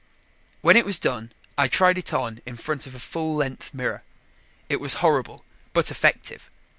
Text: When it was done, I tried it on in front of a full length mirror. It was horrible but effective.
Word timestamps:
When 0.61 0.75
it 0.77 0.83
was 0.83 0.97
done, 0.97 1.31
I 1.59 1.67
tried 1.67 1.95
it 1.95 2.11
on 2.11 2.41
in 2.47 2.55
front 2.57 2.87
of 2.87 2.95
a 2.95 2.99
full 2.99 3.35
length 3.35 3.71
mirror. 3.71 4.01
It 4.67 4.81
was 4.81 4.95
horrible 5.05 5.45
but 5.73 5.91
effective. 5.91 6.49